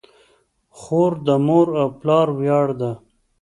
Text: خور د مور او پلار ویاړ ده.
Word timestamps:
خور 0.79 1.13
د 1.27 1.27
مور 1.45 1.67
او 1.81 1.87
پلار 1.99 2.27
ویاړ 2.39 2.67
ده. 2.79 2.91